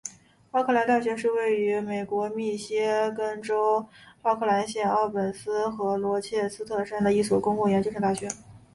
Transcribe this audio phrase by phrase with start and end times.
[0.49, 3.85] 奥克兰大学是位于美国密歇根州
[4.23, 8.27] 奥克兰县奥本山和罗切斯特山的一所公立研究型大学。